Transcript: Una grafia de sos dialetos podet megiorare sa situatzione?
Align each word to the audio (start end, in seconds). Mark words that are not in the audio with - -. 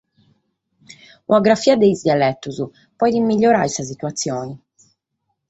Una 1.31 1.39
grafia 1.47 1.75
de 1.83 1.89
sos 1.91 2.01
dialetos 2.07 2.57
podet 3.05 3.25
megiorare 3.27 3.71
sa 3.77 3.87
situatzione? 3.93 4.53